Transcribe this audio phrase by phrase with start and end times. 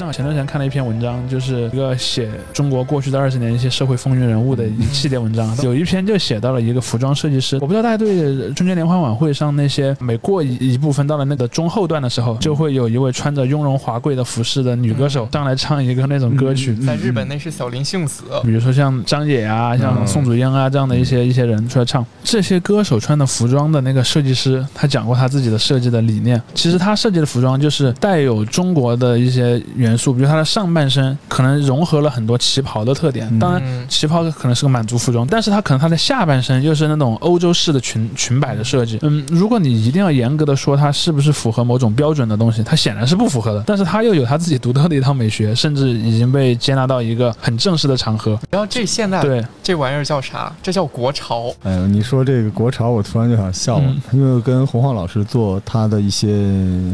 [0.00, 7.56] 正好前段时间看了一篇文章，就是一个写中国过去的二十年一些社会风云人物的一系列文章，有一篇就写到了一个服装设计师。
[7.56, 16.74] 我不知道大家对春节联欢晚会上那些每过一一部分到了那个中后段的时候，就会有一位穿着雍容华贵的服饰的女歌手上来唱一个那种歌曲。
[16.76, 22.02] 在日本那是小林幸子，比如说像张也啊，像宋祖英啊这样的一些一些人出来唱。
[22.24, 26.40] 这些歌手穿的服装的那个设计师，他讲过他自己的设计的理念。
[26.54, 33.38] 其实他设计的服装就是带有中国的一些元素，比如它的上半身可能融合了很多旗袍的特点。
[33.38, 38.98] 当然，旗袍可能是个满族服装，但是它可能它的下半身又是那种欧洲式的裙裙摆的设计。
[39.02, 43.64] 嗯，如果你一定要严格的说它是不是符合某种标准的东西，它显然是不符合的。
[43.66, 48.38] 但是它又有它自己独特的一套美学，甚至已经被接纳到一个很正式的场合。
[48.50, 50.52] 然后这现在对这玩意儿叫啥？
[50.62, 51.52] 这叫国潮。
[51.62, 56.28] 哎呦，你说这个国潮，我突然就想笑了，因为跟洪晃老师做他的一些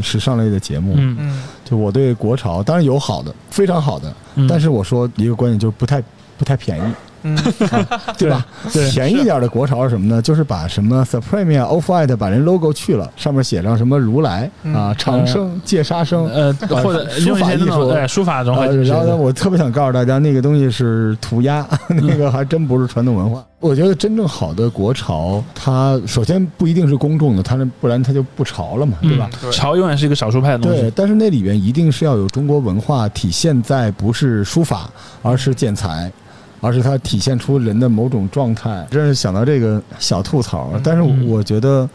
[0.01, 6.01] 时尚类的节目，嗯嗯，就我对国潮当然有好的，非常好的，嗯但是我说一个观点就是不太
[6.37, 6.93] 不太便宜。
[7.35, 7.37] 嗯，
[8.17, 8.45] 对吧？
[8.71, 10.21] 对便宜点的国潮是什么呢？
[10.21, 16.53] 就是把什么 Supreme 啊、Off White 把人 logo 去了，上面写上什么如来啊、长生、戒杀生，呃，
[16.83, 23.43] 或者书法艺术对书法融合呃进去然后呢，我特别想告诉大家，那个东西是涂鸦， 那个还真不是传统文化。
[23.59, 29.27] 我觉得真正好的国潮，它首先不一定是公众的，它那不然它就不潮了嘛，对吧？
[29.41, 30.93] 对潮永远是一个少数派的东对西，。
[30.95, 34.87] 但是那里边一定是要有中国文化体现在，不是书法，
[35.23, 36.11] 而是建材，
[36.61, 38.85] 而是它体现出人的某种状态。
[38.91, 41.89] 真是想到这个小吐槽，但是嗯我觉得。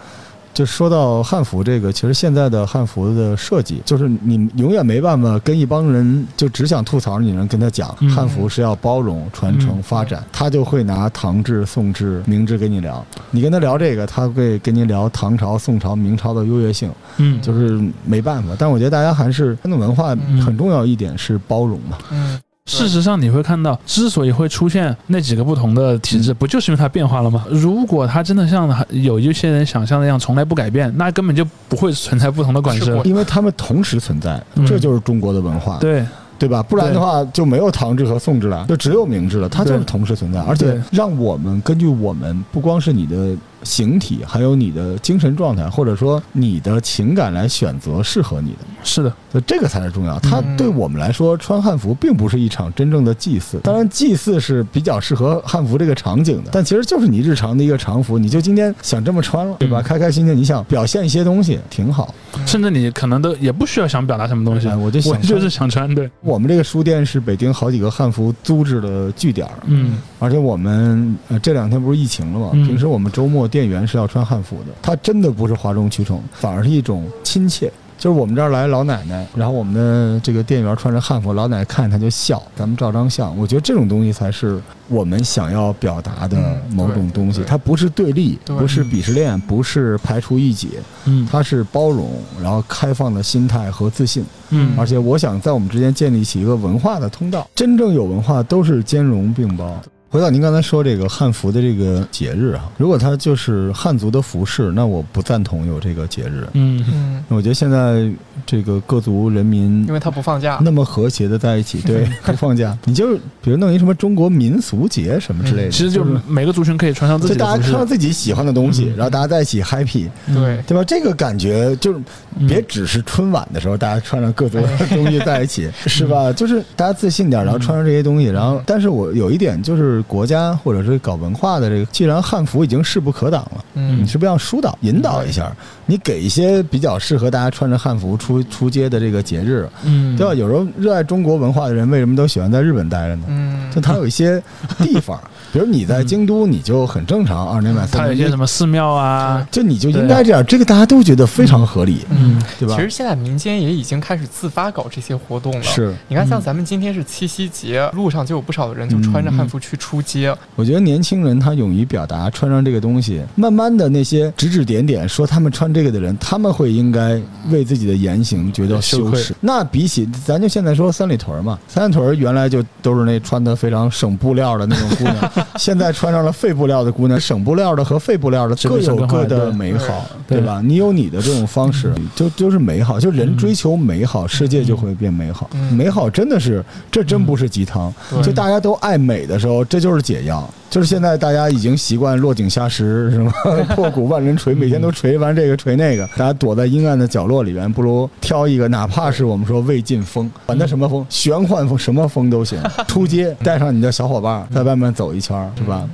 [0.55, 13.03] 就说到汉服这个，其实现在的汉服的设计，就是你永远没办法跟一帮人就只想吐槽，你能跟他讲嗯汉服是要包容、传承、嗯发展，他就会拿唐制、宋制、明制跟你聊。
[13.31, 16.93] 你跟他聊这个，他会跟你聊唐朝、宋朝、明朝的优越性。
[17.17, 18.55] 嗯，就是没办法。
[18.59, 21.97] 但我觉得大家还是传统文化嗯很重要一点是包容嘛。
[22.11, 27.45] 嗯，事实上，你会看到，之所以会出现那几个不同的体嗯制，不就是因为它变化了吗？
[27.51, 32.99] 如果它真的像有一些人想象的那样，从来不改变，那根本就不会存在不同的管制。
[33.05, 36.07] 因为他们同时存在，嗯这就是中国的文化，对，
[36.39, 36.63] 对吧？
[36.63, 39.49] 不然的话就没有唐制和宋制了，就只有明制了。
[39.49, 48.59] 它就是同时存在，而且让我们根据我们不光是你的形体，还有你的精神状态，或者说你的情感来选择适合你的。
[48.85, 50.19] 是的，所以这个才是重要。
[50.21, 53.59] 它嗯对我们来说，穿汉服并不是一场真正的祭祀。
[53.63, 58.19] 当然，祭祀是比较适合汉服这个场景的，但其实就是你日常的一个常服。
[58.19, 59.81] 你就今天想这么穿了，对吧？
[59.81, 62.15] 嗯开开心心，你想表现一些东西，挺好。
[62.47, 72.51] 甚至你可能都也不需要想表达什么东西，哎我就想我就是想穿，对，我们这个书店是北京好几个汉服租制的据点，嗯而且我们呃这两天不是疫情了嘛？
[72.53, 77.71] 嗯平时我们周末店员是要穿汉服的，他真的不是哗众取宠，反而是一种亲切。
[77.99, 83.39] 就是我们这儿来老奶奶，然后我们的这个店员穿着汉服，老奶奶看她就笑，咱们照张相。
[83.39, 90.71] 我觉得这种东西才是我们想要表达的嗯某种东西，它不是对立，对不是鄙视链，不是排除异己，
[91.05, 92.11] 嗯它是包容，
[92.43, 94.25] 然后开放的心态和自信。
[94.51, 99.81] 嗯而且我想在我们之间建立起一个文化的通道，真正有文化都是兼容并包。
[100.13, 106.47] 回到您刚才说这个汉服的这个节日啊，如果它就是汉族的服饰，那我不赞同有这个节日。
[106.53, 106.85] 嗯。
[106.93, 108.07] 嗯，我觉得现在
[108.45, 118.97] 这个各族人民因为他不放假，那么和谐的在一起，对， 不放假，你就比如弄一什么中国民俗节什么之类的，其实就是每个族群可以穿上自己的服饰大家看到，自己喜欢的东西，嗯。
[118.97, 120.85] 然后大家在一起 happy，对，对吧？
[120.85, 121.99] 这个感觉就是
[122.39, 122.47] 嗯。
[122.47, 126.31] 别只是春晚的时候，大家穿上各族的 东西在一起，是吧？
[126.31, 135.51] 就是大家自信点，然后穿上这些东西，然后，但是我有一点就是国家或者是搞文化的这个，既然汉服已经势不可挡了，嗯你是不是要疏导、引导一下？
[135.87, 140.35] 你给一些比较适合大家穿着汉服出出街的这个节日，嗯，对吧？
[140.35, 143.25] 有时候热爱中国文化的人为什么都喜欢在日本待着呢？
[143.29, 144.43] 嗯，就他有一些
[144.79, 145.21] 地方，
[145.53, 152.81] 比如你在京都，你就很正常，二年买三年它有一些什么寺庙啊，就你就应该这样，这个大家都觉得非常合理，嗯对吧其？
[152.81, 160.35] 实现在民间也已经开始自发搞这些活动了。，是，你看，像嗯咱们今天是七夕节，路上就有不少的人就穿着汉服去出街。
[160.57, 167.21] 我觉得年轻人他勇于表达，穿上这个东西，慢慢的那些指指点点说他们穿这个的人，他们会应该
[167.51, 169.35] 为自己的言行觉得羞耻。
[169.41, 180.61] 那比起咱就现在说三里屯嘛，三里屯原来就都是那穿的非常省布料的那种姑娘， 现在穿上了废布料的姑娘，省布料的和废布料的各有各的美好，对对吧？
[180.65, 185.49] 你有你的这种方式，就就是美好，就人追求美好，世界就会变美好。
[185.55, 187.93] 嗯美好真的是，这真不是鸡汤。
[188.11, 190.49] 对就大家都爱美的时候，这就是解药。
[190.71, 193.31] 就是现在大家已经习惯落井下石，是吗？
[193.77, 202.59] 破鼓万人锤，每天都锤完这个锤那个，大家躲在阴暗的角落里边，不如挑一个，哪怕是我们说魏晋风，管它什么风，玄幻风，什么风都行。
[202.89, 205.89] 出街带上你的小伙伴，在外面走一圈，是吧？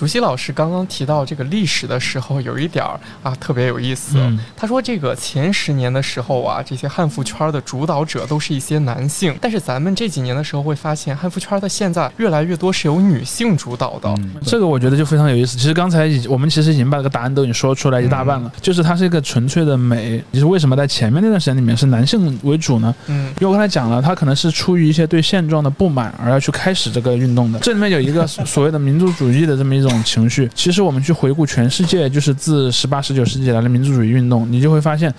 [0.00, 4.16] 竹溪老师刚刚提到这个历史的时候，有一点儿啊特别有意思。
[4.16, 14.08] 嗯他说这个前十年的时候啊，这些汉服圈的主导者都是一些男性，但是咱们这几年的时候会发现，汉服圈的现在越来越多是由女性主导的。
[14.20, 15.58] 嗯这个我觉得就非常有意思。
[15.58, 20.24] 其实刚才已我们其实已经把这个答案都已经说出来一大半了，就是它是一个纯粹的美。
[20.32, 22.94] 就是为什么在前面那段时间里面是男性为主呢？
[23.08, 27.58] 嗯因为我刚才讲了，他可能是出于一些对现状的不满而要去开始这个运动的。
[27.58, 30.50] 这里面有一个所所谓的民族主义的这么一种情绪。
[30.54, 35.14] 其实我们去回顾全世界，就是自十八、十九世纪以来的民族主义运动，你就会发现。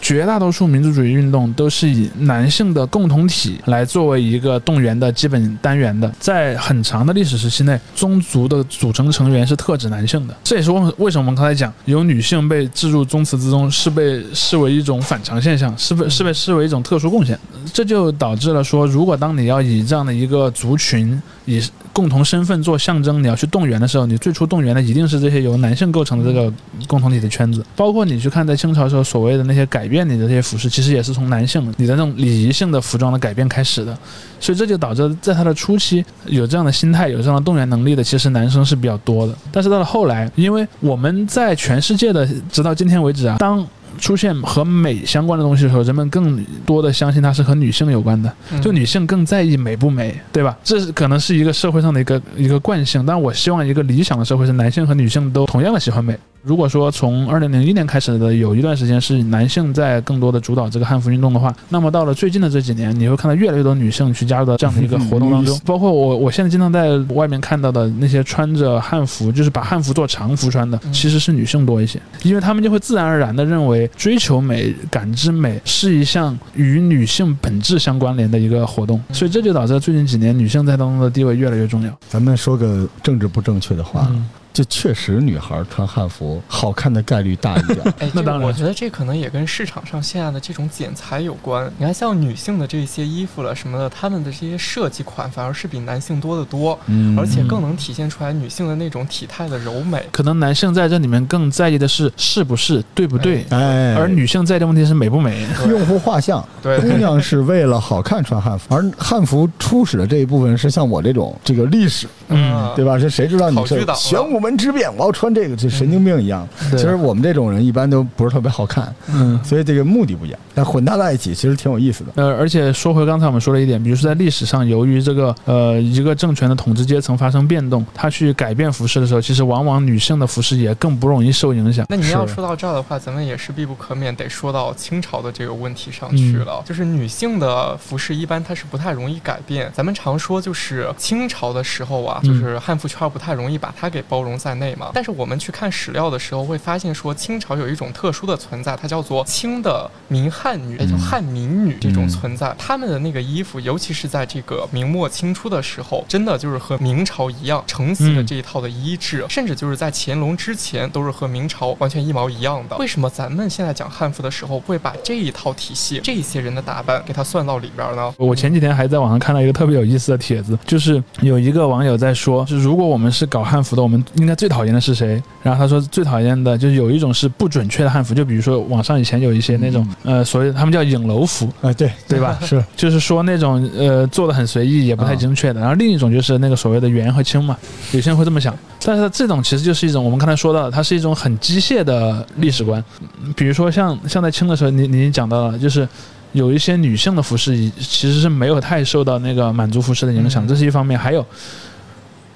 [0.00, 10.36] 绝大多数民族主义运动都是以男性的共同体来作为一个动员的基本单元的，在很长的历史时期内，宗族的组成成员是特指男性的。
[10.44, 17.36] 这也是为为什么我们刚才讲有女性被置入宗祠之中是被视为一种反常现象，是被是被视为一种特殊贡献。
[17.72, 21.60] 这就导致了说，如果当你要以这样的一个族群以
[21.98, 26.48] 共同身份做象征，你要去动员的时候，你最初动员的一定是这些由男性构成的这个
[26.86, 27.66] 共同体的圈子。
[27.74, 33.98] 包括你去看在清朝时候所谓的那些改变你的这些服饰，其实也是从男性你的那种礼仪性的服装的改变开始的。
[34.38, 39.34] 所以这就导致在它的初期有这样的心态、有这样的动员能力的，其实男生是比较多的。
[39.50, 43.66] 但是到了后来，因为我们在全世界的直到今天为止啊，当
[43.98, 50.56] 出现和美相关的东西的时候，人们更多的相信它是和女性有关的，嗯就女性更在意美不美，对吧？
[50.64, 53.04] 这是可能是一个社会上的一个一个惯性。
[53.04, 56.16] 但我希望一个理想的社会是男性和女性都同样的喜欢美。
[56.42, 65.58] 如果说从二零零一年开始的有一段时间是男性在更多的主导这个汉服运动的话，那么到了最近的这几年，你会看到越来越多女性去加入到这样的一个活动当中。
[65.66, 81.98] 包括我，我现在经常在外面看到的那些穿着汉服，就是把汉服做长服穿的，嗯其实是女性多一些，因为她们就会自然而然的认为追求美、感知美是一项与女性本质相关联的一个活动，所以这就导致最近几年女性在当中的地位越来越重要。
[82.08, 87.78] 咱们说个政治不正确的话，嗯就确实女孩穿汉服好看的概率大一点。
[88.00, 91.70] 哎， 这个那当然我觉得这可能也跟市场上现在的这种剪裁有关。
[91.78, 100.04] 你看，像女性的这些衣服了什么的，她们的这些设计款反而是比男性多得多，嗯而且更能体现出来女性的那种体态的柔美。
[100.10, 105.46] 可能男性在这里面更在意的是是不是对不对，哎，而女性在意的问题是美不美。
[105.68, 112.98] 用户画像，对姑娘是为了好看穿汉服，而汉服初始的这一部分是像我这种这个历史，嗯对吧？
[112.98, 116.46] 这谁知道你是玄武门之变，我要穿这个，这神经病一样。
[116.70, 119.38] 对其实我们这种人一般都不是特别好看，嗯。
[119.44, 122.12] 所以这个目的不一样，但混搭在一起其实挺有意思的。
[122.16, 131.86] 呃，而且说回刚才我们说了一点，比如说在历史上，由于这个呃一个政权的统治阶层发生变动，他去改变服饰的时候，其实往往女性的服饰也更不容易受影响。
[131.88, 136.62] 那你要说到这儿的话，咱们也是必不可免得说到清朝的这个问题上去了。
[136.66, 139.70] 就是女性的服饰一般它是不太容易改变。
[139.74, 144.90] 咱们常说就是清朝的时候啊，嗯就是汉服圈不太容易把它给包容在内嘛。
[144.94, 152.54] 但是我们去看史料的时候，会发现说清朝有一种特殊的存在，它叫做清的民汉女，也叫汉民女这种存在。
[152.58, 162.76] 她们的那个衣服，尤其是在这个明末清初的时候，真的就是和明朝一样承袭了嗯这一套的衣制，甚至就是在乾隆之前都是和明朝完全一毛一样的。
[162.76, 168.12] 为什么咱们现在讲汉服的时候，会把这一套体系、这些人的打扮给它算到里边呢？
[168.16, 175.22] 我前几天还在网上看到一个特别有意思的帖子，就是有一个网友在说，就如果我们是搞汉服的，我们应该最讨厌的是谁？
[175.42, 182.38] 然后他说最讨厌的就是有一种是不准确的汉服，就比如说网上以前有一些那种呃，所谓他们叫影楼服，哎，对对吧？
[182.44, 185.60] 是就是说那种呃做的很随意，也不太精确的。
[185.60, 187.56] 然后另一种就是那个所谓的元和清嘛，
[187.92, 188.56] 有些人会这么想。
[188.84, 192.82] 但是这种其实就是一种我们刚才说到的，它是一种很机械的历史观。
[193.22, 195.88] 嗯比如说像像在清的时候，你你已经讲到了，就是。
[196.32, 200.96] 有一些女性的服饰其实是没有太受到那个满族服饰的影响，嗯这是一方面。
[200.96, 201.24] 还有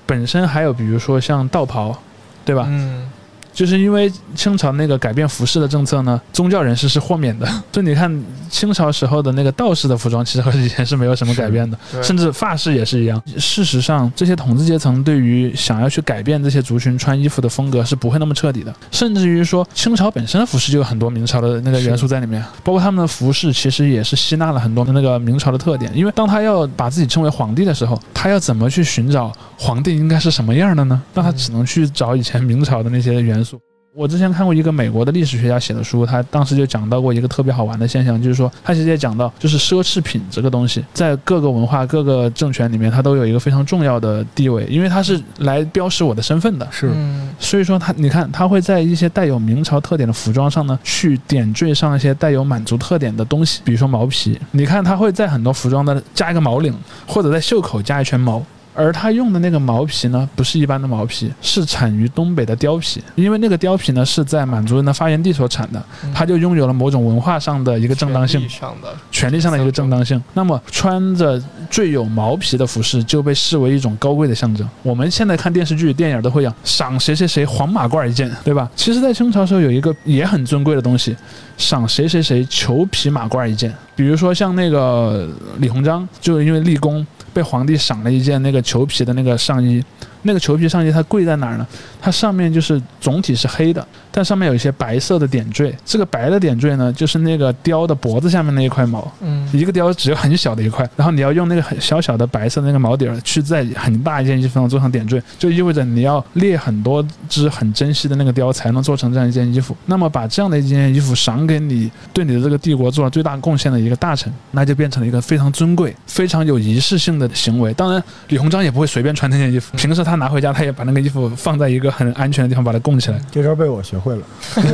[0.06, 1.96] 本身还有比如说像道袍，
[2.44, 2.64] 对吧？
[2.68, 3.10] 嗯，
[3.52, 7.46] 就是因为清朝那个改变服饰的政策呢，宗教人士是豁免的。
[7.72, 13.20] 所以你看清朝时候的那个道士的服装，其实和以前是没有什么改变的，甚至发饰也是一样。
[13.38, 25.90] 事实上，这些统治阶层对于想要去改变这些族群穿衣服的风格是不会那么彻底的，甚至于说清朝本身的服饰就有很多明朝的那个元素在里面，包括他们的服饰其实也是吸纳了很多那个明朝的特点。
[25.94, 31.00] 因为当他要把自己称为皇帝的时候，他要怎么去寻找皇帝应该是什么样的呢？
[31.14, 33.51] 那他只能去找以前明朝的那些元素。
[33.94, 46.66] 我之前看过一个美国的历史学家写的书，他当时就讲到过一个特别好玩的现象，就是说他其实也讲到，就是奢侈品这个东西，在各个文化、各个政权里面，它都有一个非常重要的地位，因为它是来标识我的身份的。
[46.70, 54.40] 是嗯所以说他，你看他会在一些带有明朝特点的服装上呢，去点缀上一些带有满族特点的东西，比如说毛皮。
[54.52, 56.74] 你看他会在很多服装的加一个毛领，
[57.06, 58.42] 或者在袖口加一圈毛。
[58.74, 65.82] 而他用的那个毛皮呢，不是一般的毛皮，是产于东北的貂皮，因为那个貂皮呢是在满族人的发源地所产的，
[66.14, 68.54] 它就拥有了某种文化上的一个正当性权力。
[68.60, 70.22] 上的权利上的一个正当性。
[70.34, 74.68] 那么穿着最有毛皮的服饰就被视为一种高贵的象征。
[74.82, 78.70] 我们现在看电视剧、电影都会讲赏谁谁谁黄马褂一件，对吧？
[78.74, 81.16] 其实，在清朝时候有一个也很尊贵的东西，
[81.56, 83.72] 赏谁谁谁裘皮马褂一件。
[83.94, 89.82] 比如说像那个李鸿章，就因为立功被皇帝赏了一件那个裘皮的那个上衣。
[90.22, 91.66] 那个裘皮上衣它贵在哪儿呢？
[92.00, 95.74] 它上面就是总体是黑的，但上面有一些白色的点缀。
[95.84, 99.12] 这个白的点缀呢，就是那个貂的脖子下面那一块毛。
[99.20, 109.76] 嗯一个貂只有很小的一块，然后你要用那个很小小的白色的那个毛底儿去在很大一件衣服上做上点缀，就意味着你要列很多只很珍惜的那个貂才能做成这样一件衣服。
[109.86, 117.72] 那么把这样的一件衣服赏给你对你的这个帝国做了最大贡献的一个大臣，那就变成了一个非常尊贵、非常有仪式性的行为。
[117.74, 123.20] 当然，李鸿章也不会随便穿那件衣服，平时他拿回家，他也把那个衣服放在一个很安全的地方把它供起来。
[123.30, 124.22] 这招被我学会了，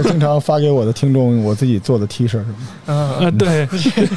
[0.04, 2.54] 经常发给我的听众我自己做的 T 恤什么
[2.87, 3.38] 嗯。
[3.38, 3.68] 对，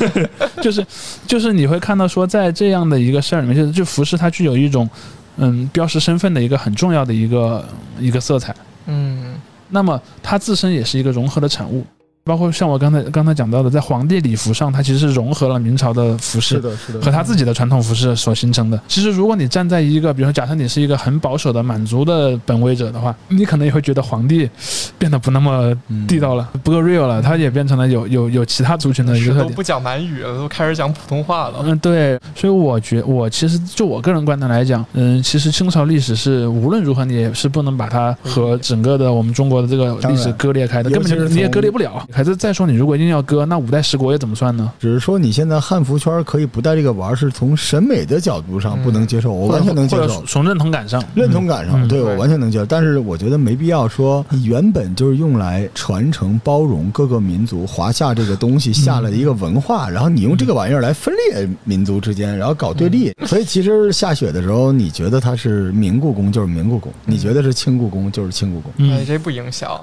[0.61, 0.85] 就是
[1.27, 4.89] 就是你会看到说，在这样的一个事儿里面，就是就服饰它具有一种
[5.37, 7.65] 嗯标识身份的一个很重要的一个
[7.99, 8.55] 一个色彩。
[8.85, 9.35] 嗯。
[9.73, 11.85] 那么它自身也是一个融合的产物，
[12.23, 16.59] 包括像我刚才刚才讲到的，在皇帝礼服上，它其实是融合了明朝的服饰。
[16.59, 18.79] 的，是的和他自己的传统服饰所形成的。
[18.87, 24.47] 其实，如果你站在一个，比如说，假设你是一个很保守的满族的本位者的话，你可能也会觉得皇帝
[24.99, 25.75] 变得不那么
[26.07, 29.47] 地道了，不够 real 了，他也变成了有有有其他族群的一个特点。
[29.47, 31.59] 都不讲满语了，都开始讲普通话了。
[31.63, 42.07] 嗯，对，所以我觉我其实就我个人观点来讲，嗯，其实清朝历史是无论如何你也是不能把它和整个的我们中国的这个历史割裂开的，根本就是你也割裂不了。
[42.13, 44.71] 还是再说，你如果硬要割，那五代十国又怎么算呢？
[44.79, 50.23] 只是说你现在汉服圈可以不带这个玩，是从审美的角度上嗯不能接受，我完全能接受。
[50.25, 63.13] 从认同感上，认同感上，嗯对我完全能接受，但是我觉得没必要说你原本就是用来传承、包容各个民族，华夏这个东西下了一个文化，然后你用这个玩意儿来分裂民族之间，然后搞对立。
[63.25, 68.71] 所以其实下雪的时候，你觉得它是明故宫就是明故宫，你觉得是清故宫就是清故宫。
[68.77, 69.79] 嗯哎，，这不影响。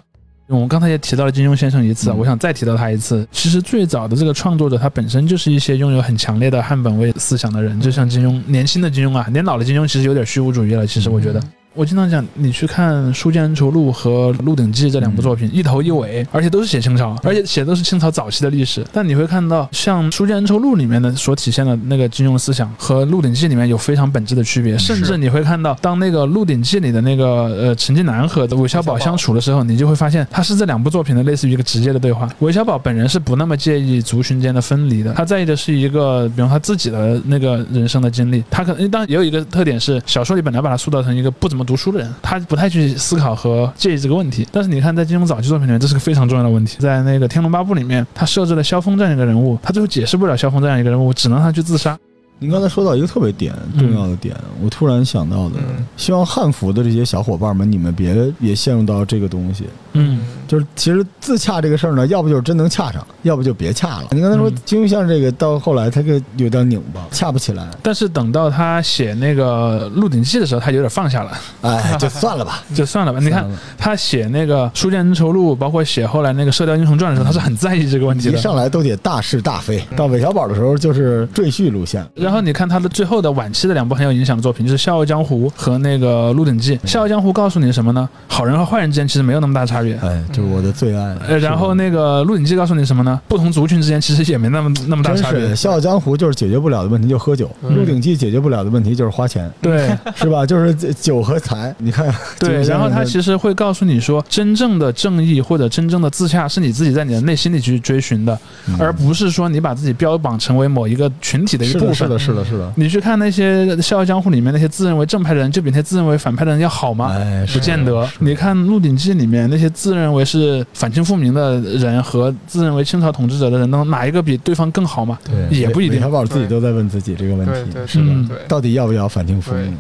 [0.49, 3.27] 我们刚才也提到了金庸先生一次我想再提到他一次。
[3.31, 10.87] 其实最早的这个创作者，他本身就是一些拥有很强烈的汉本位思想的人，就像金庸，年轻的金庸啊，年老的金庸其实有点虚无主义了。
[10.87, 11.43] 其实我觉得。
[11.75, 18.85] 我经常讲，你去看《书剑恩仇录》和《鹿鼎记》这两部作品，一头一尾，而且都是写清朝，而且写的都是清朝早期的历史。
[18.93, 24.77] 但你会看到，像《书剑恩仇录》里面的所体现的那个金庸思想，和《鹿鼎记》里面有非常本质的区别。
[24.77, 32.29] 甚至你会看到，当那个《鹿鼎记》里的那个呃陈近南和韦小宝相处的时候，你就会发现，他是这两部作品的类似于一个直接的对话。
[32.41, 38.43] 韦小宝本人是不那么介意族群间的分离的，他在意的是一个，比方他自己的那个人生的经历。
[38.51, 44.47] 他可能当然也有一个特点是，小说里本来把他塑造成一个不怎么读书的人，他不太去思考和介意这个问题。
[44.51, 46.79] 但是你看，在金庸早期作品里面，这是个非常重要的问题。
[46.79, 51.99] 在那个《天龙八部》里面，他设置了萧峰这样一个人物，他最后解释不了萧峰这样一个人物，只能他去自杀。
[52.41, 59.65] 您刚才说到一个特别点重要的点，我突然想到的，嗯希望汉服的这些小伙伴们，你们别也陷入到这个东西。
[59.95, 64.09] 嗯，就是其实自洽这个事儿呢，要不就是真能洽上，要不就别洽了。
[64.13, 72.63] 你刚才说嗯金庸像这个，到后来他个有点拧巴，洽不起来，但是等到他写那个《鹿鼎记》的时候，他有点放下了，哎，就算了吧。
[72.73, 73.19] 就算了吧。
[73.21, 73.45] 你看
[73.77, 78.41] 他写那个《书剑恩仇录》，包括写后来那个《射雕英雄传》的时候，他是很在意这个问题的一。
[78.41, 82.07] 上来都得大是大非，到韦小宝的时候就是赘婿路线。
[82.29, 86.77] 然后你看他的最后的晚期的两部很有影响的作品，就是《笑傲江湖》和那个《鹿鼎记》。
[86.87, 88.07] 《笑傲江湖》告诉你什么呢？
[88.27, 89.95] 好人和坏人之间其实没有那么大差别。
[89.95, 91.17] 哎，就是我的最爱。
[91.27, 93.19] 呃， 然后那个《鹿鼎记》告诉你什么呢？
[93.29, 95.41] 不同族群之间其实也没那么那么大差别。
[95.55, 100.45] 《笑傲江湖》就是解决不了的问题就喝酒，嗯鹿鼎记》解决不了的问题就是花钱，对是吧？
[100.45, 101.75] 就是酒和财。
[101.79, 108.39] 你看，对，然后他其实会告诉你说，真正的正义或者真正的自洽是你自己在你的内心里去追寻的，
[108.79, 111.95] 而不是说你把自己标榜成为某一个群体的一部分。
[111.95, 112.73] 是的，是的，是的，是的。
[112.77, 117.17] 你去看那些《笑傲江湖》里面那些自认为正派的人，就比那些自认为反派的人要好吗？
[117.17, 118.09] 哎，不见得。
[118.19, 125.19] 你看《鹿鼎记》里面那些自认为是反清复明的人和自认为清朝统治者的人，能哪一个比对方更好吗？
[125.25, 128.07] 对，也不一定韦小宝自己都在问自己这个问题，是吧？
[128.09, 129.77] 嗯对到底要不要反清复明？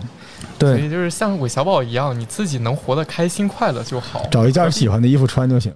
[0.59, 4.26] 对所对，以就是像韦小宝一样，你自己能活得开心快乐就好。
[4.30, 5.73] 找一件喜欢的衣服穿就行。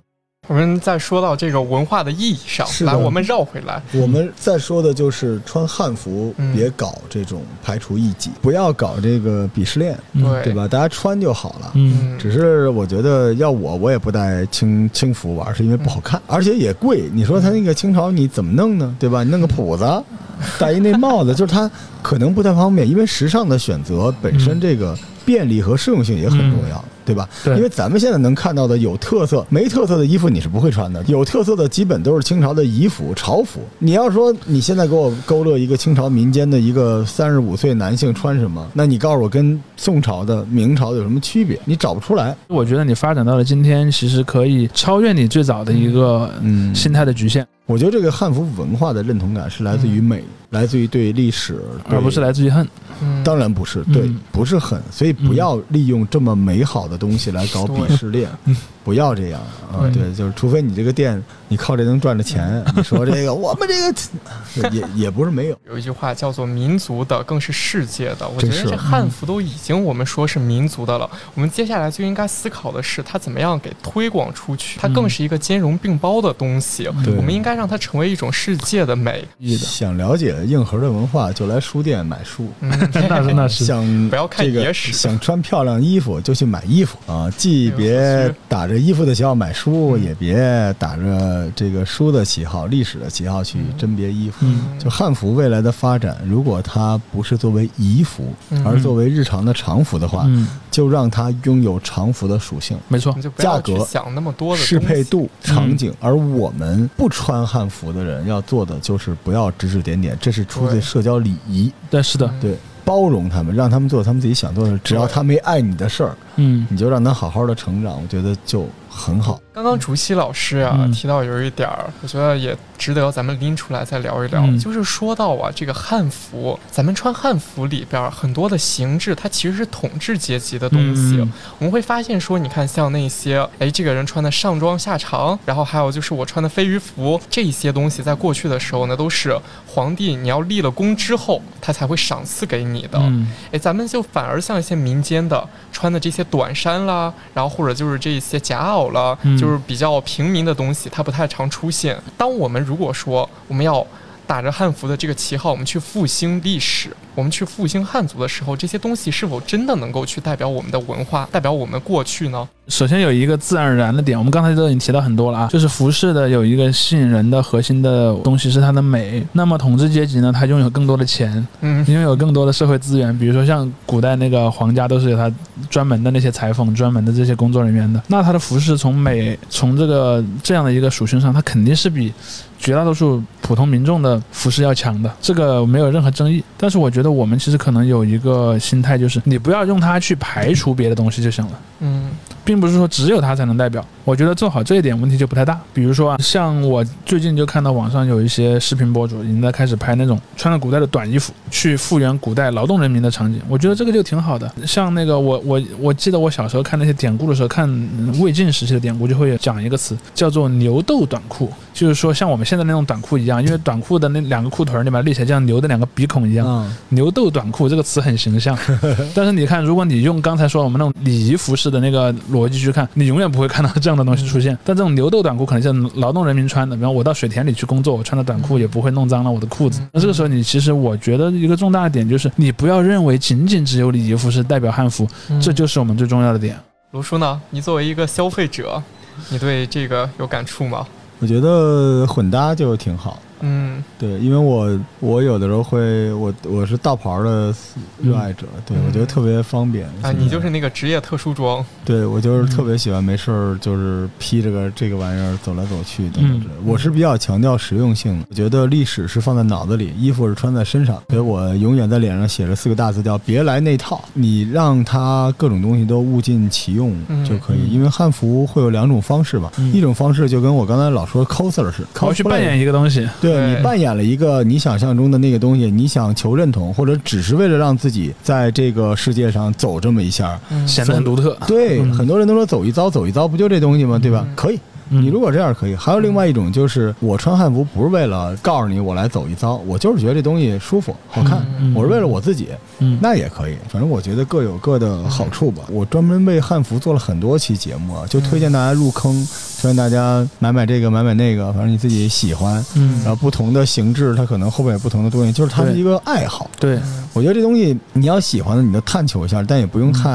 [0.49, 3.80] 我们再说到这个文化的意义上，来，我们绕回来。
[3.92, 10.66] 我们再说的就是穿汉服，嗯别搞这种排除异己，不要搞这个鄙视链，嗯对对吧？
[10.66, 11.70] 大家穿就好了。
[11.75, 17.08] 嗯，嗯，只是我觉得要我，我也不带清清服玩，是因为不好看，而且也贵。
[17.12, 18.96] 你说他那个清朝你怎么弄呢？
[18.99, 19.22] 对吧？
[19.22, 19.84] 你弄个谱子，
[20.58, 21.70] 戴一那帽子，就是它
[22.02, 27.28] 可能不太方便，因为时尚的选择本身这个便利和适用性也很重要，对吧？
[27.44, 33.61] 对因为咱们现在能看到的有特色、没特色的衣服你是不会穿的，有特色的基本都是清朝的仪服、朝服。
[33.78, 41.59] 你要说你现在给我勾勒一个清朝民间的一个三十五岁男性穿什么，那你告诉我跟宋朝的、明朝的有什么区别？
[41.64, 42.37] 你找不出来。
[42.49, 52.66] 我觉得你发展到了今天，其实可以超越你最早的一个嗯心态的局限，我觉得这个汉服文化的认同感是来自于美，来自于对历史，对而不是来自于恨。
[53.02, 58.30] 嗯当然不是，对，嗯不是恨，所以不要利用这么美好的东西来搞鄙视链，
[58.84, 59.40] 不要这样
[59.72, 59.88] 啊！
[59.92, 79.26] 对对，就是除非你这个店你靠这能赚着钱，你说这个我们这个也也不是没有，有一句话叫做“民族的更是世界的”，我觉得这汉服都已经我们说是民族的了，我们接下来就应该思考的是它怎么样给推广出去，它更是一个兼容并包的东西，对我们应该让它成为一种世界的美。
[79.58, 82.48] 想了解硬核的文化，就来书店买书。
[82.60, 87.30] 嗯，那真的是想 不要看这个野史想穿漂亮衣服就去买衣服啊！
[87.36, 94.38] 既哎别打着衣服的旗号买书，嗯也别打着这个书的旗号、历史的旗号去甄别衣服。
[94.40, 102.78] 嗯就汉服未来的发展，如果它不是作为仪服，嗯而作为日常的常服的话，嗯，就让它拥有常服的属性。
[102.88, 105.02] 没错，就不要价格去想那么多的适配。
[105.12, 111.70] 度、场景，而我们不穿汉服的人要做的就是不要指指点点，这是出自社交礼仪。
[111.90, 119.40] 对，是的，对，包容他们，让他们做他们自己想做的事，只要他没碍你的事儿，嗯你就让他好好的成长，我觉得就很好。
[119.54, 131.18] 刚刚竹溪老师啊、嗯提到有一点儿，我觉得也值得咱们拎出来再聊一聊，嗯就是说到啊这个汉服，咱们穿汉服里边儿很多的形制，它其实是统治阶级的东西。
[131.18, 142.98] 嗯我们会发现说，你看像那些，哎，这个人穿的上装下长，然后还有就是我穿的飞鱼服，这些东西在过去的时候呢，都是皇帝你要立了功之后，他才会赏赐给你的。
[142.98, 152.00] 嗯哎，咱们就反而像一些民间的穿的这些短衫啦，然后或者就是这些夹袄啦，嗯就是比较平民的东西，它不太常出现。
[152.16, 153.87] 当我们如果说我们要
[154.26, 162.48] 打着汉服的这个旗号，我们去复兴历史，我们去复兴汉族的时候，这些东西是否真的能够去代表我们的文化，代表我们过去呢？
[162.68, 169.27] 首先有一个自然而然的点，我们刚才都已经提到很多了啊，就是服饰的有一个吸引人的核心的东西是它的美。
[169.33, 175.31] 那么统治阶级呢，它拥有更多的钱，嗯拥有更多的社会资源，比如说像古代那个皇家都是有他
[175.68, 178.01] 专门的那些裁缝、专门的这些工作人员的。
[178.07, 182.12] 那他的服饰从美从这个这样的一个属性上，它肯定是比
[182.59, 186.42] 绝大多数普通民众的服饰要强的，这个没有任何争议。
[186.57, 191.53] 但是我觉得我们其实可能有一个心态，就是你不要用它去排除别的东西就行了。
[191.81, 192.09] 嗯
[192.44, 193.85] 并不是说只有它才能代表。
[194.05, 195.61] 我觉得做好这一点问题就不太大。
[195.72, 204.52] 比如说啊，像我最近就看到网上有一些视频博主已经在开始拍那种穿着古代的短衣服去复原古代劳动人民的场景，我觉得这个就挺好的。
[204.66, 216.44] 像那个我我我记得我小时候看那些典故的时候，看嗯魏晋时期的典故就会讲一个词叫做牛斗短裤，就是说像我们现在那种短裤一样，因为短裤的那两个裤腿儿你把它立起来，就像牛的两个鼻孔一样。
[216.44, 218.59] 嗯，牛斗短裤这个词很形象，
[219.14, 224.57] 但是你看，如果你用刚才说我们那种礼仪服饰的那个逻辑去看，你永远不会看到这样的东西出现。
[224.64, 229.81] 但这种牛豆短裤可能像劳动人民穿的，比方我到水田里去工作，我穿的短裤也不会弄脏了我的裤子。
[229.92, 236.59] 那这个时候，你其实我觉得一个重大的点就是，你不要认为仅仅只有礼仪服是代表汉服，嗯这就是我们最重要的点。
[236.92, 237.40] 卢叔呢？
[237.51, 238.83] 你作为一个消费者，
[239.31, 240.87] 你对这个有感触吗？
[241.18, 243.18] 我觉得混搭就挺好。
[243.42, 243.83] 嗯。
[243.98, 247.55] 对，因为我我有的时候会，我我是道袍的
[248.00, 251.64] 热爱者，对嗯我觉得特别方便啊，你就是那个职业特殊装。
[251.85, 256.40] 对我就是特嗯别喜欢没事儿就是披着个这个玩意儿走来走去等等嗯。
[256.40, 256.61] 之类的。
[256.64, 264.02] 我是比较强调实用性的，我觉得历史是放在脑子里，衣服是穿在身上，所以我永远在脸上写着四个大字叫“别来那套”。
[264.14, 267.70] 你让它各种东西都物尽其用嗯就可以，嗯。
[267.70, 269.72] 因为汉服会有两种方式吧，嗯。
[269.72, 280.38] 一种方式就跟我刚才老说 coser 似的，我要去扮演一个东西，对对你扮演了一个你想象中的那个东西，你想求认同，或者只是为了让自己在这个世界上走这么一下。
[280.51, 281.37] 嗯显得很独特。
[281.47, 283.99] 对，嗯很多人都说走一遭，走一遭不就这东西吗？
[283.99, 284.25] 对吧？
[284.27, 284.61] 嗯可以，嗯
[285.00, 293.57] 你如果这样可以，还有另外一种就是我穿汉服不是为了告诉你我来走一遭，我就是觉得这东西舒服好看，嗯我是为了我自己，嗯，那也可以。
[293.68, 295.62] 反正我觉得各有各的好处吧。
[295.70, 299.12] 我专门为汉服做了很多期节目啊，就推荐大家入坑，
[299.61, 302.64] 推荐大家买买这个买买那个，反正你自己喜欢。
[302.76, 306.50] 嗯然后不同的形制，它可能后面有不同的东西，就是它是一个爱好。
[306.61, 310.11] 对，嗯我觉得这东西你要喜欢的，你就探求一下，但也不用太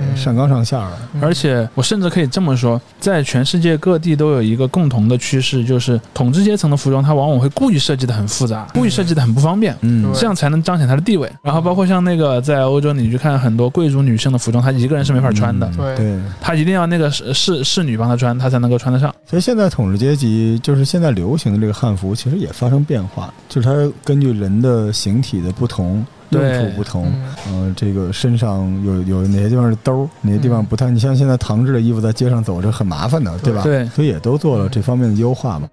[0.00, 0.98] 嗯上纲上线了。
[1.20, 9.76] 而且我甚至可以这么说，在全世界各地都有一个共同的趋势，就是统治阶层的服装，它往往会故意设计的很复杂，故意设计的很不方便。
[9.82, 11.30] 嗯这样才能彰显它的地位。
[11.42, 16.18] 然后包括像那个在欧洲，你去看很多贵族女性的服装，她一个人是没法穿的，对。
[16.40, 19.14] 她一定要那个侍侍侍女帮她穿，她才能够穿得上。
[19.26, 26.04] 所以现在统治阶级就是现在流行的这个汉服，其实也发生变化，就是它根据人的形体的不同。
[26.32, 27.06] 用对处不同，
[27.48, 30.90] 嗯嗯、这个身上有有哪些地方是兜，哪些地方不太。
[30.90, 33.62] 你像现在唐制的衣服在街上走着很麻烦的，对吧？
[33.62, 35.68] 对所以也都做了这方面的优化嘛。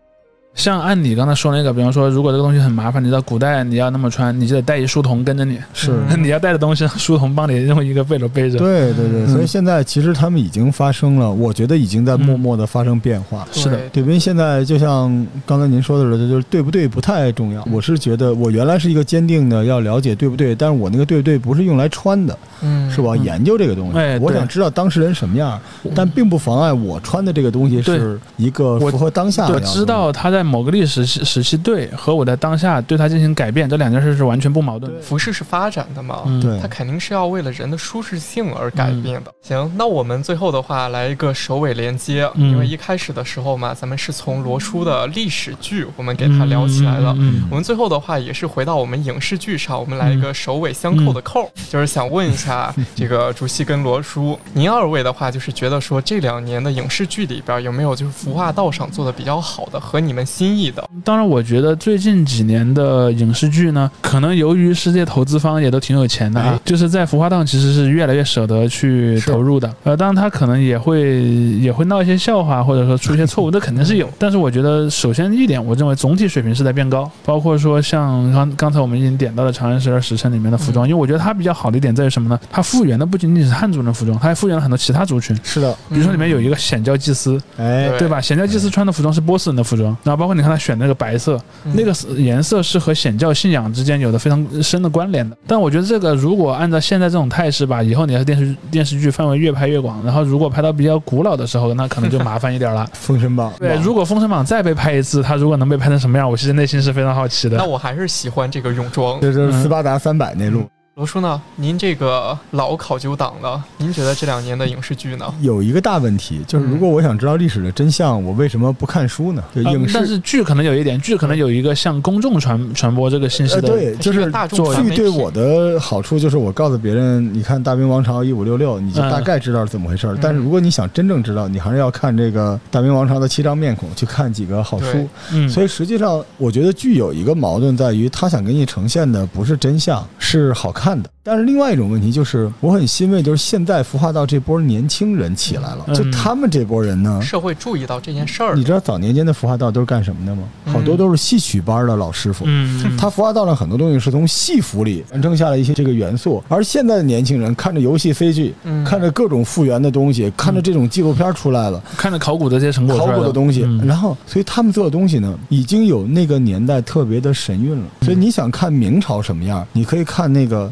[0.59, 8.59] 像按你刚才说那个，比方说，如果这个东西很麻烦，你到古代你要那么穿，你就得带一书童跟着你，是嗯 你要带的东西，书童帮你用一个背篓背着。
[8.59, 13.47] 对对对，嗯所以现在其实他们已经发生了，我觉得已经在默默的发生变化。
[13.53, 17.65] 是的对，因为现在就像刚才您说的似的，就是对不对不太重要。
[17.71, 23.97] 我是觉得我原来是一个坚定的要了解对不对，但是我那个对不对不是用来穿的，嗯是我要研究这个东西。
[23.97, 25.57] 哎我想知道当事人什么样，
[25.95, 29.59] 但并不妨碍我穿的这个东西是一个符合当下的我。
[29.61, 34.99] 知道他在某个历史时时期对和我在当下对它进行改变，这两件事是完全不矛盾的。
[34.99, 36.23] 服饰是发展的嘛，
[36.62, 39.31] 它肯定是要为了人的舒适性而改变的。
[39.41, 47.15] 行，那我们最后的话来一个首尾连接，嗯因为一开始的时候嘛，咱们是从罗叔的历史剧我们给他聊起来了。
[47.19, 60.82] 嗯我们最后的话也是回到我们影视剧上，我们来一个首尾相扣的扣，就是想问一下 这个主席跟罗叔，您二位的话就是觉得说这两年的影视剧里边有没有就是服化道上做的比较好的和你们心意的？
[61.04, 69.69] 当然，我觉得最近几年的影视剧呢，可能由于世界投资方也都挺有钱的啊，哎就是在服化道其实是越来越舍得去投入的。
[69.84, 71.21] 呃，当然他可能也会
[71.60, 74.10] 也会闹一些笑话，或者说出一些错误，这肯定是有。
[74.17, 82.39] 但是我觉得，首先一点，我认为总体水平是在变高，包括说像刚刚才我们已经点到的《长安十二时辰》里面的服装，因为我觉得它比较好的一点在于什么呢？
[82.49, 85.38] 它复原的不仅仅是汉族人的服装，它还复原了很多其他族群。
[85.43, 88.21] 是的，比如说里面有一个显教祭司，哎，对对吧？
[88.21, 95.36] 显教祭司穿的服装是波斯人的服装，然后包括你看他选那个白色，嗯那个颜色是和显教信仰之间有的非常深的关联的。
[95.47, 102.88] 但我觉得这个如果按照现在这种态势吧，以后你要是电视电视剧范围越拍越广，然后如果拍到比较古老的时候，那可能就麻烦一点了。
[102.93, 103.53] 封神榜。
[103.58, 107.58] 对，如果《封神榜》再被拍一次，他如果能被拍成什么样，我其实内心是非常好奇的。
[107.58, 109.21] 那我还是喜欢这个泳装。
[109.21, 110.67] 就是斯巴达三百那路。
[110.99, 111.41] 罗叔呢？
[111.55, 115.33] 您这个老考究党了，您觉得这两年的影视剧呢？
[115.39, 119.41] 有一个大问题，就是如果我想知道历史的真相，我为什么不看书呢？
[119.55, 130.15] 就呃影视但是剧可能有一点，剧可能有一个向公众传传播这个信息的，呃对，就是大众剧对我的好处就是我告诉别人，你看《大明王朝一五六六》，你就嗯大概知道是怎么回事儿。
[130.15, 135.07] 嗯但是如果你想真正知道，你还是要看这个《大明王朝的七张面孔》，去看几个好书。
[135.31, 141.10] 嗯，所以实际上，我觉得剧有一个矛盾在于，他想给你呈现的不是真相，是好看的。
[141.21, 147.21] 但是另外一种问题就是，我很欣慰，就是现在服化道这波年轻人起来了，嗯就他们这波人呢。
[147.21, 150.43] 社会注意到这件事儿你，知道早年间的服化道都是干什么的吗？
[150.65, 152.45] 嗯好多都是戏曲班的老师傅。
[152.47, 167.86] 嗯，他服化道上很多东西是从戏服里传承下来一些这个元素，而现在的年轻人看着游戏 CG，、嗯看着各种复原的东西，看着这种纪录片出来了，看着考古的这些成果考，古的东西，嗯然后所以他们做的东西呢，已经有那个年代特别的神韵了。
[168.02, 170.71] 所以你想看明朝什么样，你可以看那个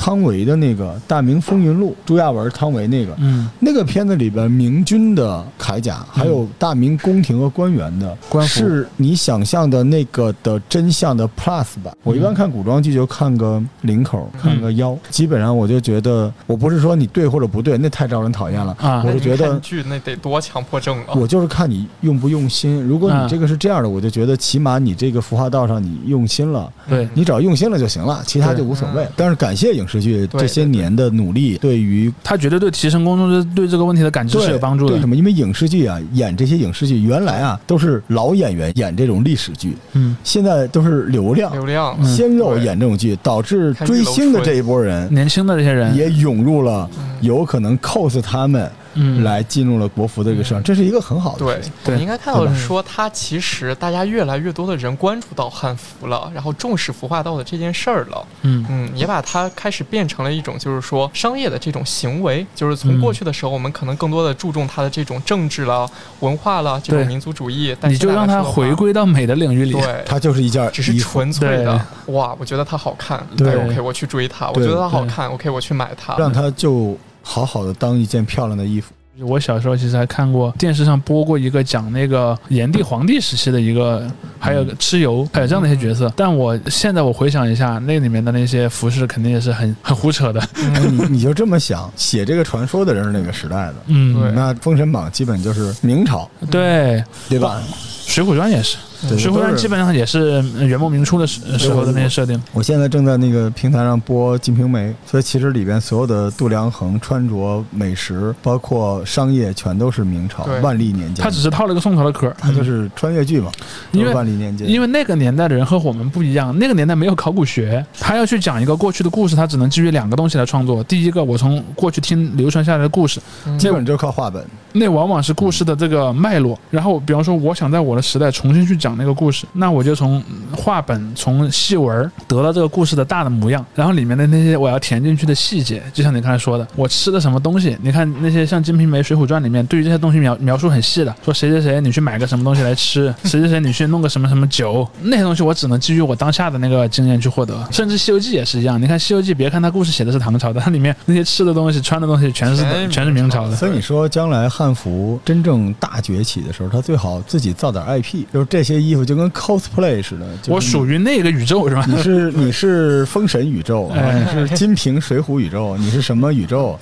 [0.01, 3.15] 汤唯的那个《大明风云录》，朱亚文、汤唯那个。
[3.19, 11.95] 嗯，那个片子里边，明军的铠甲，还有大明宫廷和官员的官服是你想象的那个的真相的 plus 版。
[12.01, 18.75] 我一般看古装剧就看个领口，看个腰，基本上我就觉得，我不是说你对或者不对，那太招人讨厌了。
[18.79, 21.13] 啊我是觉得剧那得多强迫症啊！
[21.15, 22.83] 我就是看你用不用心。
[22.83, 29.11] 如果你嗯这个是这样的，我就觉得起码你这个服化道上你用心了，对你只要用心了就行了，其他就无所谓嗯。
[29.15, 34.93] 但是感谢影视剧对这些年的努力，对于他绝对对提升公众对对这个问题的感知是有帮助的。
[34.93, 34.99] 为。
[35.01, 35.15] 什么？
[35.15, 42.05] 因为影视剧啊，演这些影视剧原来啊都是老演员演这种历史剧，嗯，现在都是流量流量，嗯。
[42.05, 47.09] 鲜肉演这种剧，导致追星的这一波人年轻的这些人，也涌入了嗯。
[47.21, 58.65] 有可能 cos 他们嗯，来进入了国服的一个市场，这是一个很好的对事情。，我们应该看到是说，它其实大家越来越多的人关注到汉服了，然后重视服化道的这件事儿了，嗯。
[58.69, 68.71] 嗯，也把它开始变成了一种就是说商业的这种行为，就是从嗯过去的时候，我们可能更多的注重它的这种政治了、文化了、这种民族主义，但你就让它回。
[68.81, 69.73] 归到美的领域里。
[69.73, 71.79] 对，它就是一件只是，纯粹的。
[72.07, 73.51] 哇，我觉得它好看，对。
[73.51, 76.15] 哎，OK，我去追它；我觉得它好看，OK，我去买它。
[76.17, 78.91] 让它就好好的当一件漂亮的衣服。
[79.23, 86.11] 我小时候其实还看过电视上播过一个讲那个炎帝皇帝时期的一个，还有蚩尤，还有这样的一些角色。
[86.15, 90.39] 但我现在我回想一下，那里面的那些服饰肯定也是很很胡扯的。
[90.55, 93.75] 哎你你就这么想，写这个传说的人是哪个时代的？
[93.87, 97.61] 嗯，对那《封神榜》基本就是明朝，对，对吧？
[98.11, 98.77] 《水浒传》也是，
[99.07, 102.41] 对《水浒传基本上也是呃元末明初的时时候的那些设定。
[102.53, 111.23] 我现在正在那个平台上播《金瓶梅》，所以其实里边所有的度量衡、穿着、美食，包括商业，全都是明朝对万历年间。
[111.23, 113.51] 他只是套了个宋朝的壳儿，它就是穿越剧嘛，
[113.91, 114.69] 因为万历年间。
[114.69, 120.83] 因为那个年代的人和我们不一样，那个年代没有考古学，他要去讲一个过去的故事，他只能基于两个东西来创作。
[120.83, 124.45] 第一个，我从过去听流传下来的故事，嗯基本就是靠话本。
[124.73, 126.57] 那往往是故事的这个脉络。
[126.69, 130.23] 然后，比方说，我想在我的时代重新去讲那个故事，那我就从
[130.55, 147.55] 画本、从戏文得到这个故事的大的模样，然后里面的那些我要填进去的细节，就像你刚才说的，我吃的什么东西，你看那些像《金瓶梅》《水浒传》里面对于这些东西描描述很细的，说谁谁谁你去买个什么东西来吃， 谁谁谁你去弄个什么什么酒，那些东西我只能基于我当下的那个经验去获得。
[147.71, 153.55] 甚至《西游记》也是一样，你看《西游记》，别看它故事写的是唐朝的，它里面那些吃的东西、穿的东西全是全全是明朝的。
[153.55, 160.25] 所以你说将来汉服真正大崛起的时候，他最好自己造点 IP，就是这些衣服就跟 cosplay 似的。
[160.41, 161.85] 就我属于那个宇宙是吧？
[161.87, 166.77] 你是你是封神宇宙，你是金瓶水浒宇宙，你是什么宇宙？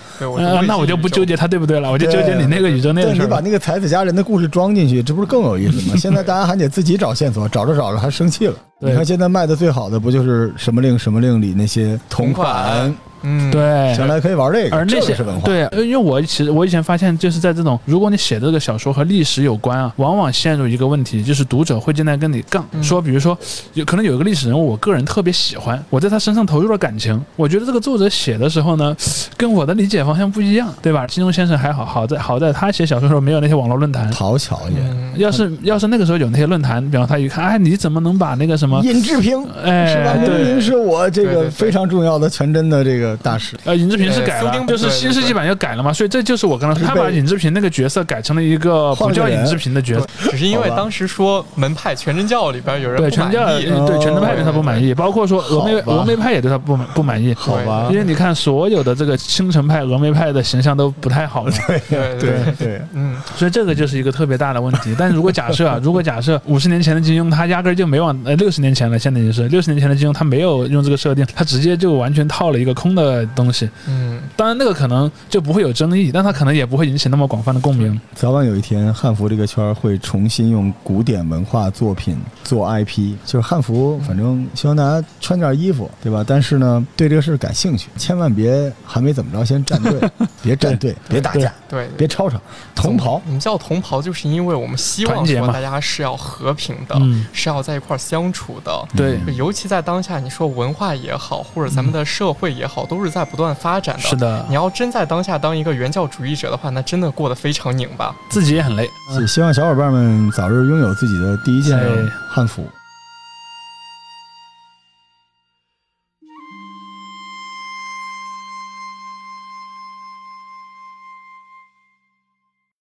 [0.66, 5.96] 那我就不纠结它对不对了，我就纠结你那个宇宙那个你把那个才子佳人的故事装进去，这不是更有意思吗？
[6.00, 8.56] 现在大家还得自己找线索，找着找着还生气了。
[8.82, 12.96] 你看现在卖的最好的不就是什么令什么令里那些同款？
[13.24, 15.46] 嗯，对，将来可以玩这个，而那些这个是文化。
[15.46, 23.38] 对，因为我其实我以前发现，就是在这种如果你写的这个小说和历史有关啊，往往陷入一个问题，就是读者会进来跟你杠，嗯说比如说
[23.74, 28.96] 有可能有一个历史人物，我个人特别喜欢，我在他身上投入了感情，我觉得这个作者写的时候呢，
[29.38, 31.06] 跟我的理解方向不一样，对吧？
[31.08, 34.10] 金庸先生还好，好在好在他写小说的时候没有那些网络论坛。
[34.12, 34.78] 讨巧也。
[34.80, 40.14] 嗯，要是要是那个时候有那些论坛，比方他一看，哎，你怎么能把那个什么，尹志平哎，是吧？
[40.16, 43.56] 明明是我这个非常重要的全真的这个大使。
[43.66, 57.88] 呃，尹志平是改了就是新世纪版又改了嘛，所以这就是我刚才说，他把被尹志平那个角色改成了一个不叫尹志平的角色，只是因为当时说门派全真教里边有人对全教意，哦对全真派对他不满意，包括说峨眉峨眉派也对他不满不满意，好吧。
[57.92, 64.96] 因为你看所有的这个青城派、峨眉派的形象都不太好嘛，对对对，对，嗯，所以这个就是一个特别大的问题。
[64.98, 72.99] 但是如果假设啊，如果假设五十年前的金庸他压根儿就没往呃六十年前了，现在已经是六十年前的金庸他没有用这个设定，他直接就完全套了一个空的
[73.36, 78.00] 东西，嗯，当然那个可能就不会有争议，但它可能也不会引起那么广泛的共鸣。
[78.16, 86.24] 早晚有一天，汉服这个圈儿会重新用古典文化作品做 IP，就是汉服，反正希望大家穿件衣服，对吧？
[86.28, 90.00] 但是呢，对这个事儿感兴趣，千万别还没怎么着先站队，
[90.42, 92.40] 别站队，别打架，对，别吵吵，
[92.76, 93.22] 同袍。
[93.26, 98.88] 我们叫同袍，就是因为我们希望说大家是要和平的，嗯是要在一块儿相处的。
[98.96, 104.02] 对，就尤其在当下，你说文化也好，或者咱们的社会也好，都是在不断发展的。
[104.02, 108.14] 是的你，要真在当下当一个原教主义者的话，那真的过得非常拧巴。
[108.30, 108.90] 自己也很累。
[109.28, 111.88] 希望小伙伴们早日拥有自己的第一件哎
[112.28, 112.68] 汉服。